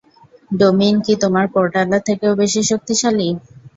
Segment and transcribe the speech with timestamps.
[0.51, 3.29] Domain কী তোমার পোর্টালের থেকেও বেশি শক্তিশালী?